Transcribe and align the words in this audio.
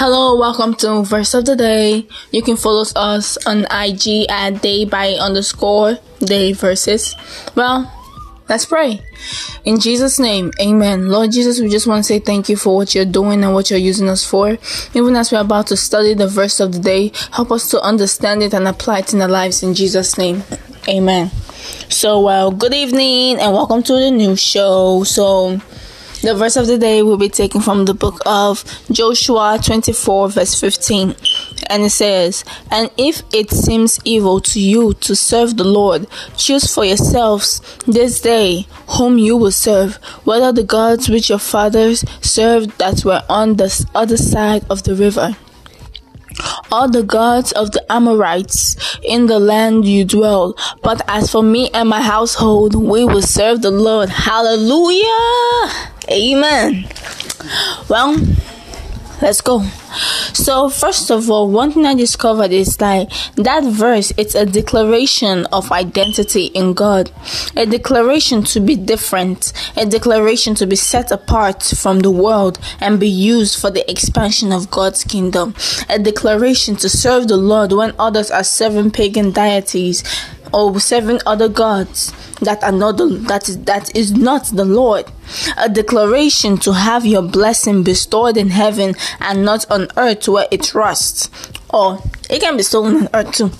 Hello, 0.00 0.38
welcome 0.38 0.76
to 0.76 1.02
Verse 1.02 1.34
of 1.34 1.44
the 1.44 1.56
Day. 1.56 2.06
You 2.30 2.40
can 2.40 2.54
follow 2.54 2.84
us 2.94 3.36
on 3.46 3.66
IG 3.68 4.30
at 4.30 4.62
day 4.62 4.84
by 4.84 5.14
underscore 5.14 5.98
day 6.20 6.52
verses. 6.52 7.16
Well, 7.56 7.92
let's 8.48 8.64
pray. 8.64 9.02
In 9.64 9.80
Jesus' 9.80 10.20
name, 10.20 10.52
amen. 10.60 11.08
Lord 11.08 11.32
Jesus, 11.32 11.60
we 11.60 11.68
just 11.68 11.88
want 11.88 12.04
to 12.04 12.06
say 12.06 12.20
thank 12.20 12.48
you 12.48 12.56
for 12.56 12.76
what 12.76 12.94
you're 12.94 13.04
doing 13.04 13.42
and 13.42 13.52
what 13.52 13.70
you're 13.70 13.80
using 13.80 14.08
us 14.08 14.24
for. 14.24 14.56
Even 14.94 15.16
as 15.16 15.32
we're 15.32 15.40
about 15.40 15.66
to 15.66 15.76
study 15.76 16.14
the 16.14 16.28
verse 16.28 16.60
of 16.60 16.70
the 16.70 16.78
day, 16.78 17.10
help 17.32 17.50
us 17.50 17.68
to 17.70 17.80
understand 17.82 18.44
it 18.44 18.54
and 18.54 18.68
apply 18.68 19.00
it 19.00 19.12
in 19.12 19.20
our 19.20 19.26
lives 19.26 19.64
in 19.64 19.74
Jesus' 19.74 20.16
name. 20.16 20.44
Amen. 20.88 21.32
So, 21.90 22.20
well, 22.20 22.52
good 22.52 22.72
evening 22.72 23.40
and 23.40 23.52
welcome 23.52 23.82
to 23.82 23.94
the 23.94 24.12
new 24.12 24.36
show. 24.36 25.02
So, 25.02 25.60
the 26.28 26.34
verse 26.34 26.56
of 26.56 26.66
the 26.66 26.76
day 26.76 27.02
will 27.02 27.16
be 27.16 27.30
taken 27.30 27.58
from 27.58 27.86
the 27.86 27.94
book 27.94 28.20
of 28.26 28.62
Joshua 28.90 29.58
24, 29.64 30.28
verse 30.28 30.60
15. 30.60 31.16
And 31.70 31.84
it 31.84 31.90
says, 31.90 32.44
And 32.70 32.90
if 32.98 33.22
it 33.32 33.50
seems 33.50 33.98
evil 34.04 34.38
to 34.40 34.60
you 34.60 34.92
to 34.92 35.16
serve 35.16 35.56
the 35.56 35.64
Lord, 35.64 36.06
choose 36.36 36.72
for 36.72 36.84
yourselves 36.84 37.62
this 37.86 38.20
day 38.20 38.66
whom 38.88 39.16
you 39.16 39.38
will 39.38 39.52
serve, 39.52 39.96
whether 40.24 40.52
the 40.52 40.64
gods 40.64 41.08
which 41.08 41.30
your 41.30 41.38
fathers 41.38 42.04
served 42.20 42.76
that 42.78 43.06
were 43.06 43.22
on 43.30 43.56
the 43.56 43.86
other 43.94 44.18
side 44.18 44.66
of 44.68 44.82
the 44.82 44.94
river 44.94 45.34
all 46.70 46.88
the 46.88 47.02
gods 47.02 47.50
of 47.52 47.72
the 47.72 47.84
Amorites 47.90 48.76
in 49.02 49.26
the 49.26 49.40
land 49.40 49.86
you 49.86 50.04
dwell. 50.04 50.54
But 50.82 51.02
as 51.08 51.32
for 51.32 51.42
me 51.42 51.68
and 51.70 51.88
my 51.88 52.00
household, 52.00 52.76
we 52.76 53.04
will 53.04 53.22
serve 53.22 53.62
the 53.62 53.72
Lord. 53.72 54.08
Hallelujah! 54.08 55.97
Amen. 56.10 56.88
Well, 57.88 58.16
let's 59.20 59.40
go. 59.42 59.62
So, 60.32 60.68
first 60.68 61.10
of 61.10 61.30
all, 61.30 61.50
one 61.50 61.72
thing 61.72 61.84
I 61.84 61.94
discovered 61.94 62.52
is 62.52 62.76
that 62.78 63.12
that 63.36 63.64
verse 63.64 64.12
it's 64.16 64.34
a 64.34 64.46
declaration 64.46 65.46
of 65.46 65.70
identity 65.72 66.46
in 66.46 66.72
God, 66.72 67.10
a 67.56 67.66
declaration 67.66 68.42
to 68.44 68.60
be 68.60 68.76
different, 68.76 69.52
a 69.76 69.84
declaration 69.84 70.54
to 70.56 70.66
be 70.66 70.76
set 70.76 71.10
apart 71.10 71.62
from 71.62 72.00
the 72.00 72.10
world 72.10 72.58
and 72.80 73.00
be 73.00 73.08
used 73.08 73.60
for 73.60 73.70
the 73.70 73.88
expansion 73.90 74.52
of 74.52 74.70
God's 74.70 75.04
kingdom, 75.04 75.54
a 75.88 75.98
declaration 75.98 76.76
to 76.76 76.88
serve 76.88 77.28
the 77.28 77.36
Lord 77.36 77.72
when 77.72 77.94
others 77.98 78.30
are 78.30 78.44
serving 78.44 78.92
pagan 78.92 79.32
deities 79.32 80.04
or 80.52 80.78
serving 80.80 81.20
other 81.26 81.48
gods 81.48 82.12
that 82.40 82.62
are 82.62 82.72
not 82.72 82.96
the, 82.96 83.06
that 83.28 83.48
is 83.48 83.58
that 83.64 83.94
is 83.96 84.12
not 84.12 84.46
the 84.46 84.64
Lord. 84.64 85.06
A 85.56 85.68
declaration 85.68 86.56
to 86.58 86.72
have 86.72 87.04
your 87.04 87.22
blessing 87.22 87.82
bestowed 87.82 88.36
in 88.36 88.50
heaven 88.50 88.94
and 89.20 89.44
not 89.44 89.70
on 89.70 89.88
earth 89.96 90.28
where 90.28 90.48
it 90.50 90.74
rusts. 90.74 91.28
Or 91.70 92.02
it 92.30 92.40
can 92.40 92.56
be 92.56 92.62
stolen 92.62 92.96
on 92.96 93.08
earth 93.12 93.32
too. 93.32 93.50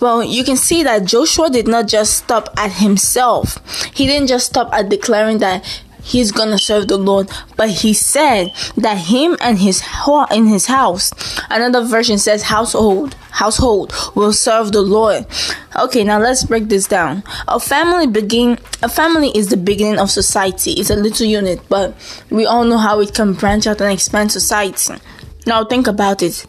Well, 0.00 0.24
you 0.24 0.44
can 0.44 0.56
see 0.56 0.82
that 0.82 1.04
Joshua 1.04 1.48
did 1.48 1.68
not 1.68 1.86
just 1.86 2.14
stop 2.14 2.52
at 2.56 2.72
himself. 2.72 3.58
He 3.94 4.06
didn't 4.06 4.28
just 4.28 4.46
stop 4.46 4.72
at 4.72 4.88
declaring 4.88 5.38
that 5.38 5.64
he's 6.06 6.30
gonna 6.30 6.58
serve 6.58 6.88
the 6.88 6.96
Lord. 6.96 7.28
But 7.56 7.70
he 7.70 7.92
said 7.92 8.52
that 8.76 8.98
him 8.98 9.36
and 9.40 9.58
his 9.58 9.82
in 10.30 10.46
his 10.46 10.66
house. 10.66 11.12
Another 11.50 11.84
version 11.84 12.18
says 12.18 12.42
household 12.42 13.14
household 13.30 13.92
will 14.14 14.32
serve 14.32 14.72
the 14.72 14.80
Lord. 14.80 15.26
Okay, 15.76 16.04
now 16.04 16.18
let's 16.18 16.44
break 16.44 16.68
this 16.68 16.86
down. 16.86 17.22
A 17.48 17.60
family 17.60 18.06
begin 18.06 18.58
a 18.82 18.88
family 18.88 19.30
is 19.34 19.48
the 19.48 19.56
beginning 19.56 19.98
of 19.98 20.10
society. 20.10 20.72
It's 20.72 20.90
a 20.90 20.96
little 20.96 21.26
unit, 21.26 21.60
but 21.68 21.94
we 22.30 22.46
all 22.46 22.64
know 22.64 22.78
how 22.78 23.00
it 23.00 23.12
can 23.12 23.34
branch 23.34 23.66
out 23.66 23.80
and 23.80 23.92
expand 23.92 24.32
society. 24.32 24.94
Now 25.46 25.64
think 25.64 25.86
about 25.86 26.22
it. 26.22 26.46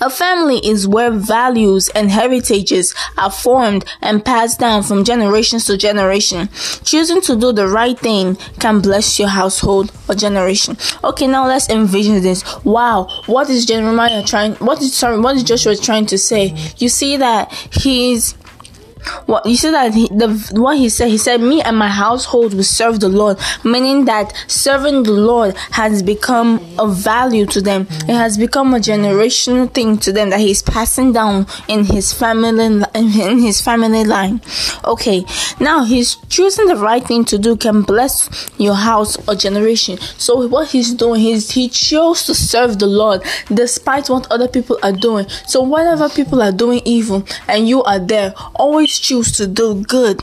A 0.00 0.10
family 0.10 0.58
is 0.58 0.86
where 0.86 1.10
values 1.10 1.88
and 1.90 2.10
heritages 2.10 2.94
are 3.16 3.30
formed 3.30 3.84
and 4.00 4.24
passed 4.24 4.60
down 4.60 4.82
from 4.82 5.04
generations 5.04 5.66
to 5.66 5.76
generation. 5.76 6.48
Choosing 6.84 7.20
to 7.22 7.36
do 7.36 7.52
the 7.52 7.66
right 7.66 7.98
thing 7.98 8.36
can 8.60 8.80
bless 8.80 9.18
your 9.18 9.28
household 9.28 9.92
or 10.08 10.14
generation. 10.14 10.76
Okay, 11.04 11.26
now 11.26 11.46
let's 11.46 11.68
envision 11.68 12.22
this. 12.22 12.44
Wow, 12.64 13.08
what 13.26 13.50
is 13.50 13.66
Jeremiah 13.66 14.22
trying? 14.22 14.54
What 14.54 14.80
is 14.80 14.94
sorry? 14.94 15.18
What 15.18 15.36
is 15.36 15.42
Joshua 15.42 15.76
trying 15.76 16.06
to 16.06 16.18
say? 16.18 16.54
You 16.78 16.88
see 16.88 17.16
that 17.16 17.52
he's 17.52 18.34
what 19.26 19.44
you 19.46 19.56
see 19.56 19.70
that 19.70 19.94
he, 19.94 20.08
the 20.08 20.28
what 20.54 20.76
he 20.76 20.88
said 20.88 21.08
he 21.08 21.18
said 21.18 21.40
me 21.40 21.60
and 21.62 21.76
my 21.76 21.88
household 21.88 22.54
will 22.54 22.62
serve 22.62 23.00
the 23.00 23.08
lord 23.08 23.38
meaning 23.64 24.04
that 24.04 24.32
serving 24.46 25.02
the 25.02 25.12
lord 25.12 25.56
has 25.72 26.02
become 26.02 26.60
a 26.78 26.86
value 26.88 27.46
to 27.46 27.60
them. 27.60 27.82
It 28.08 28.14
has 28.14 28.38
become 28.38 28.74
a 28.74 28.78
generational 28.78 29.72
thing 29.72 29.98
to 29.98 30.12
them 30.12 30.30
that 30.30 30.40
he's 30.40 30.62
passing 30.62 31.12
down 31.12 31.46
in 31.68 31.84
his 31.84 32.12
family 32.12 32.66
in 32.94 33.38
his 33.38 33.60
family 33.60 34.04
line. 34.04 34.40
Okay 34.84 35.24
now 35.60 35.84
he's 35.84 36.16
choosing 36.28 36.66
the 36.66 36.76
right 36.76 37.04
thing 37.04 37.24
to 37.26 37.38
do 37.38 37.56
can 37.56 37.82
bless 37.82 38.50
your 38.58 38.74
house 38.74 39.16
or 39.28 39.34
generation. 39.34 39.98
So 39.98 40.46
what 40.46 40.70
he's 40.70 40.94
doing 40.94 41.24
is 41.24 41.50
he 41.50 41.68
chose 41.68 42.24
to 42.26 42.34
serve 42.34 42.78
the 42.78 42.86
lord 42.86 43.22
despite 43.52 44.08
what 44.08 44.30
other 44.30 44.48
people 44.48 44.78
are 44.82 44.92
doing. 44.92 45.28
So 45.46 45.60
whatever 45.62 46.08
people 46.08 46.42
are 46.42 46.52
doing 46.52 46.80
evil 46.84 47.24
and 47.48 47.68
you 47.68 47.82
are 47.84 47.98
there 47.98 48.34
always 48.54 48.97
choose 48.98 49.32
to 49.32 49.46
do 49.46 49.82
good. 49.84 50.22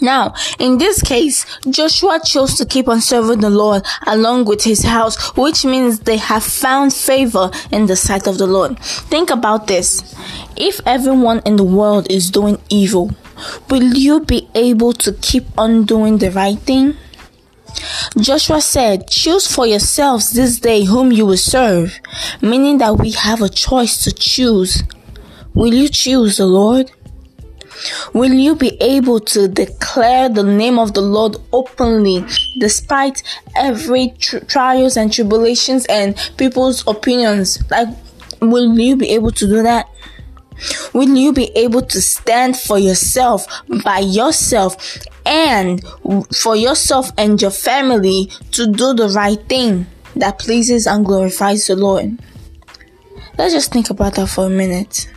Now, 0.00 0.34
in 0.58 0.78
this 0.78 1.00
case, 1.00 1.46
Joshua 1.70 2.20
chose 2.24 2.56
to 2.56 2.66
keep 2.66 2.88
on 2.88 3.00
serving 3.00 3.40
the 3.40 3.50
Lord 3.50 3.86
along 4.04 4.46
with 4.46 4.64
his 4.64 4.82
house, 4.82 5.36
which 5.36 5.64
means 5.64 6.00
they 6.00 6.16
have 6.16 6.42
found 6.42 6.92
favor 6.92 7.52
in 7.70 7.86
the 7.86 7.94
sight 7.94 8.26
of 8.26 8.36
the 8.36 8.48
Lord. 8.48 8.78
Think 8.80 9.30
about 9.30 9.68
this. 9.68 10.02
If 10.56 10.80
everyone 10.86 11.40
in 11.46 11.54
the 11.54 11.64
world 11.64 12.10
is 12.10 12.30
doing 12.30 12.60
evil, 12.68 13.12
will 13.70 13.94
you 13.94 14.20
be 14.20 14.48
able 14.56 14.92
to 14.94 15.12
keep 15.12 15.46
on 15.56 15.84
doing 15.84 16.18
the 16.18 16.32
right 16.32 16.58
thing? 16.58 16.96
Joshua 18.18 18.60
said, 18.60 19.08
Choose 19.08 19.52
for 19.52 19.66
yourselves 19.66 20.32
this 20.32 20.58
day 20.58 20.84
whom 20.84 21.12
you 21.12 21.26
will 21.26 21.36
serve, 21.36 22.00
meaning 22.40 22.78
that 22.78 22.98
we 22.98 23.12
have 23.12 23.40
a 23.40 23.48
choice 23.48 24.02
to 24.04 24.12
choose. 24.12 24.82
Will 25.54 25.72
you 25.72 25.88
choose 25.88 26.38
the 26.38 26.46
Lord? 26.46 26.90
Will 28.12 28.32
you 28.32 28.54
be 28.56 28.76
able 28.80 29.20
to 29.20 29.48
declare 29.48 30.28
the 30.28 30.42
name 30.42 30.78
of 30.78 30.94
the 30.94 31.00
Lord 31.00 31.36
openly 31.52 32.24
despite 32.58 33.22
every 33.56 34.14
tr- 34.18 34.38
trials 34.40 34.96
and 34.96 35.12
tribulations 35.12 35.86
and 35.86 36.16
people's 36.36 36.86
opinions? 36.86 37.62
Like, 37.70 37.88
will 38.40 38.78
you 38.78 38.96
be 38.96 39.10
able 39.10 39.30
to 39.32 39.46
do 39.46 39.62
that? 39.62 39.88
Will 40.92 41.16
you 41.16 41.32
be 41.32 41.50
able 41.56 41.82
to 41.82 42.00
stand 42.00 42.56
for 42.56 42.78
yourself 42.78 43.46
by 43.84 43.98
yourself 43.98 44.98
and 45.26 45.82
for 46.34 46.56
yourself 46.56 47.10
and 47.18 47.40
your 47.40 47.50
family 47.50 48.30
to 48.52 48.66
do 48.70 48.94
the 48.94 49.08
right 49.08 49.40
thing 49.48 49.86
that 50.14 50.38
pleases 50.38 50.86
and 50.86 51.04
glorifies 51.04 51.66
the 51.66 51.76
Lord? 51.76 52.18
Let's 53.38 53.54
just 53.54 53.72
think 53.72 53.90
about 53.90 54.14
that 54.16 54.28
for 54.28 54.46
a 54.46 54.50
minute. 54.50 55.08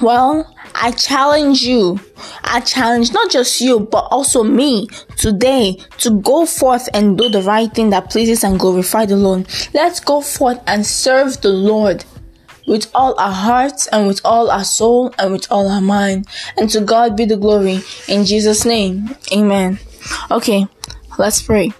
Well, 0.00 0.54
I 0.74 0.92
challenge 0.92 1.62
you. 1.62 2.00
I 2.44 2.60
challenge 2.60 3.12
not 3.12 3.30
just 3.30 3.60
you, 3.60 3.80
but 3.80 4.08
also 4.10 4.42
me 4.42 4.88
today 5.16 5.78
to 5.98 6.10
go 6.10 6.46
forth 6.46 6.88
and 6.94 7.18
do 7.18 7.28
the 7.28 7.42
right 7.42 7.72
thing 7.72 7.90
that 7.90 8.10
pleases 8.10 8.44
and 8.44 8.58
glorify 8.58 9.04
the 9.06 9.16
Lord. 9.16 9.46
Let's 9.74 10.00
go 10.00 10.20
forth 10.20 10.60
and 10.66 10.86
serve 10.86 11.40
the 11.42 11.50
Lord 11.50 12.04
with 12.66 12.90
all 12.94 13.18
our 13.18 13.32
hearts 13.32 13.88
and 13.88 14.06
with 14.06 14.20
all 14.24 14.50
our 14.50 14.64
soul 14.64 15.12
and 15.18 15.32
with 15.32 15.46
all 15.50 15.68
our 15.68 15.80
mind. 15.80 16.26
And 16.56 16.70
to 16.70 16.80
God 16.80 17.16
be 17.16 17.24
the 17.24 17.36
glory. 17.36 17.80
In 18.08 18.24
Jesus' 18.24 18.64
name, 18.64 19.14
amen. 19.32 19.78
Okay, 20.30 20.66
let's 21.18 21.42
pray. 21.42 21.72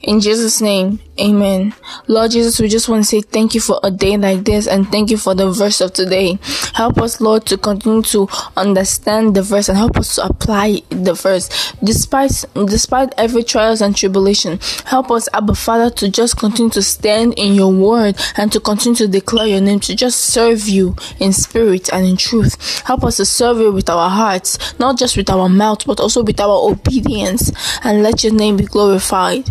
In 0.00 0.20
Jesus' 0.20 0.60
name, 0.60 1.00
amen. 1.20 1.74
Lord 2.06 2.30
Jesus, 2.30 2.60
we 2.60 2.68
just 2.68 2.88
want 2.88 3.02
to 3.02 3.08
say 3.08 3.20
thank 3.20 3.56
you 3.56 3.60
for 3.60 3.80
a 3.82 3.90
day 3.90 4.16
like 4.16 4.44
this 4.44 4.68
and 4.68 4.86
thank 4.92 5.10
you 5.10 5.18
for 5.18 5.34
the 5.34 5.50
verse 5.50 5.80
of 5.80 5.92
today. 5.92 6.38
Help 6.74 6.98
us, 6.98 7.20
Lord, 7.20 7.46
to 7.46 7.58
continue 7.58 8.02
to 8.02 8.28
understand 8.56 9.34
the 9.34 9.42
verse 9.42 9.68
and 9.68 9.76
help 9.76 9.96
us 9.96 10.14
to 10.14 10.26
apply 10.26 10.82
the 10.90 11.14
verse. 11.14 11.72
Despite 11.82 12.44
despite 12.54 13.12
every 13.18 13.42
trials 13.42 13.80
and 13.80 13.96
tribulation, 13.96 14.60
help 14.84 15.10
us, 15.10 15.28
Abba 15.32 15.56
Father, 15.56 15.90
to 15.96 16.08
just 16.08 16.38
continue 16.38 16.70
to 16.70 16.82
stand 16.82 17.34
in 17.36 17.54
your 17.54 17.72
word 17.72 18.16
and 18.36 18.52
to 18.52 18.60
continue 18.60 18.94
to 18.98 19.08
declare 19.08 19.48
your 19.48 19.60
name, 19.60 19.80
to 19.80 19.96
just 19.96 20.20
serve 20.20 20.68
you 20.68 20.94
in 21.18 21.32
spirit 21.32 21.92
and 21.92 22.06
in 22.06 22.16
truth. 22.16 22.82
Help 22.86 23.02
us 23.02 23.16
to 23.16 23.26
serve 23.26 23.58
you 23.58 23.72
with 23.72 23.90
our 23.90 24.08
hearts, 24.08 24.78
not 24.78 24.96
just 24.96 25.16
with 25.16 25.28
our 25.28 25.48
mouth, 25.48 25.84
but 25.84 25.98
also 25.98 26.22
with 26.22 26.38
our 26.38 26.70
obedience, 26.70 27.50
and 27.82 28.04
let 28.04 28.22
your 28.22 28.32
name 28.32 28.56
be 28.56 28.64
glorified. 28.64 29.50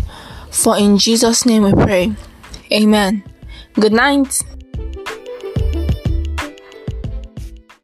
For 0.50 0.76
in 0.76 0.98
Jesus' 0.98 1.46
name 1.46 1.64
we 1.64 1.72
pray. 1.72 2.12
Amen. 2.72 3.22
Good 3.74 3.92
night. 3.92 4.42